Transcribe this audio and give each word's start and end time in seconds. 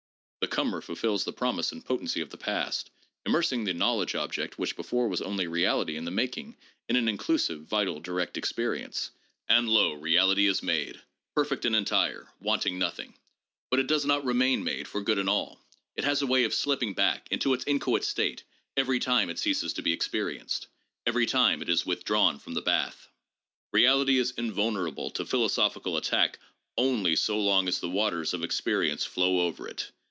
The' 0.41 0.47
comer' 0.61 0.81
fulfils 0.81 1.23
the 1.23 1.31
promise 1.31 1.71
and 1.71 1.85
potency 1.85 2.19
of 2.19 2.31
the 2.31 2.37
past, 2.37 2.89
immers 3.27 3.53
ing 3.53 3.63
the 3.63 3.75
knowledge 3.75 4.15
object, 4.15 4.57
which 4.57 4.75
before 4.75 5.07
was 5.07 5.21
only 5.21 5.45
reality 5.45 5.95
in 5.95 6.03
the 6.03 6.09
mak 6.11 6.35
ing," 6.35 6.57
in 6.89 6.95
an 6.95 7.07
inclusive, 7.07 7.61
vital, 7.65 7.99
direct 7.99 8.37
experience," 8.37 9.11
and 9.47 9.69
lo! 9.69 9.93
reality 9.93 10.47
is 10.47 10.63
made, 10.63 10.99
perfect 11.35 11.63
and 11.63 11.75
entire, 11.75 12.27
wanting 12.41 12.79
nothing. 12.79 13.13
But 13.69 13.81
it 13.81 13.87
does 13.87 14.03
not 14.03 14.25
re 14.25 14.33
main 14.33 14.63
made 14.63 14.87
for 14.87 14.99
good 15.01 15.19
and 15.19 15.29
all. 15.29 15.59
It 15.95 16.03
has 16.05 16.23
a 16.23 16.27
way 16.27 16.43
of 16.43 16.55
slipping 16.55 16.95
back 16.95 17.27
into 17.29 17.53
its 17.53 17.63
inchoate 17.67 18.03
state 18.03 18.43
every 18.75 18.99
time 18.99 19.29
it 19.29 19.37
ceases 19.37 19.73
to 19.73 19.83
be 19.83 19.93
experienced, 19.93 20.67
every 21.05 21.27
time 21.27 21.61
it 21.61 21.69
is 21.69 21.85
withdrawn 21.85 22.39
from 22.39 22.55
the 22.55 22.61
bath. 22.63 23.07
Reality 23.71 24.17
is 24.17 24.31
invulnerable 24.31 25.11
to 25.11 25.23
philosophical 25.23 25.97
attack 25.97 26.39
only 26.77 27.15
so 27.15 27.39
long 27.39 27.67
as 27.67 27.79
the 27.79 27.89
waters 27.89 28.33
of 28.33 28.43
experience 28.43 29.05
flow 29.05 29.41
over 29.41 29.67
it. 29.67 29.91